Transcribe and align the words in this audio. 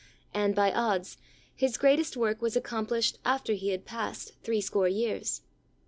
And, 0.33 0.55
by 0.55 0.71
odds, 0.71 1.17
his 1.55 1.77
greatest 1.77 2.17
work 2.17 2.41
was 2.41 2.55
accom 2.55 2.87
plished 2.87 3.19
after 3.23 3.53
he 3.53 3.69
had 3.69 3.85
passed 3.85 4.33
three 4.41 4.59
score 4.59 4.87
years. 4.87 5.41